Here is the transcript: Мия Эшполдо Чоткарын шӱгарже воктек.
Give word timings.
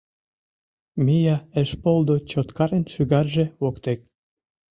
Мия 1.05 1.37
Эшполдо 1.61 2.15
Чоткарын 2.29 2.83
шӱгарже 2.93 3.45
воктек. 3.61 3.99